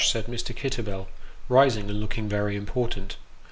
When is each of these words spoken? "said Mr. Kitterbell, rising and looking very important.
"said 0.01 0.25
Mr. 0.25 0.55
Kitterbell, 0.55 1.05
rising 1.47 1.87
and 1.87 1.99
looking 2.01 2.27
very 2.27 2.55
important. 2.55 3.17